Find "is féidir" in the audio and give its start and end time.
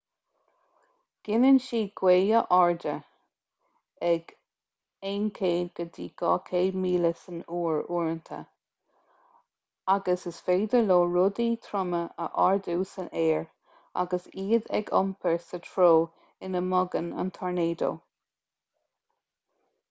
10.33-10.83